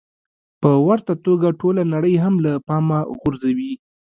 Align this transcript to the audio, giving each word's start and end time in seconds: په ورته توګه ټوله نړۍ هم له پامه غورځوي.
په 0.61 0.71
ورته 0.87 1.13
توګه 1.25 1.47
ټوله 1.59 1.83
نړۍ 1.93 2.15
هم 2.23 2.35
له 2.45 2.53
پامه 2.67 2.99
غورځوي. 3.19 3.73